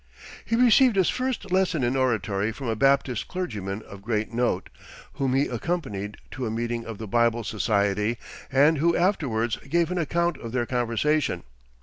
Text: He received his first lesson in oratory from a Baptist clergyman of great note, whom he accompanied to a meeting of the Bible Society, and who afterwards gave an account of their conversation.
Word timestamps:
He 0.43 0.55
received 0.55 0.95
his 0.95 1.09
first 1.09 1.51
lesson 1.51 1.83
in 1.83 1.95
oratory 1.95 2.51
from 2.51 2.67
a 2.67 2.75
Baptist 2.75 3.27
clergyman 3.27 3.83
of 3.83 4.01
great 4.01 4.33
note, 4.33 4.69
whom 5.13 5.35
he 5.35 5.45
accompanied 5.45 6.17
to 6.31 6.47
a 6.47 6.49
meeting 6.49 6.87
of 6.87 6.97
the 6.97 7.05
Bible 7.05 7.43
Society, 7.43 8.17
and 8.51 8.79
who 8.79 8.97
afterwards 8.97 9.57
gave 9.57 9.91
an 9.91 9.99
account 9.99 10.37
of 10.41 10.53
their 10.53 10.65
conversation. 10.65 11.43